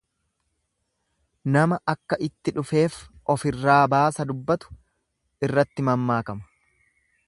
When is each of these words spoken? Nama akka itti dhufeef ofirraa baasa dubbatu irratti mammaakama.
Nama 1.57 1.77
akka 1.93 2.19
itti 2.29 2.55
dhufeef 2.57 2.97
ofirraa 3.35 3.79
baasa 3.95 4.29
dubbatu 4.33 4.75
irratti 5.49 5.91
mammaakama. 5.93 6.49